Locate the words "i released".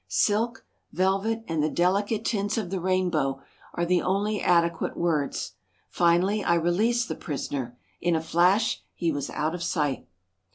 6.43-7.07